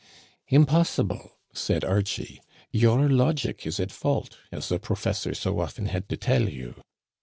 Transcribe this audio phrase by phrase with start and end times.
[0.59, 6.17] "Impossible," said Archie;" your logic is at fault, as the professor so often had to
[6.17, 6.81] tell you.